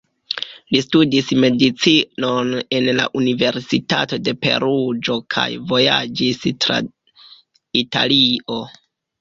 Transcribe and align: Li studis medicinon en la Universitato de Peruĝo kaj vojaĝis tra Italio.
Li 0.75 0.79
studis 0.83 1.27
medicinon 1.41 2.49
en 2.77 2.89
la 3.01 3.05
Universitato 3.21 4.19
de 4.29 4.35
Peruĝo 4.47 5.19
kaj 5.37 5.47
vojaĝis 5.75 6.43
tra 6.67 6.83
Italio. 7.85 8.63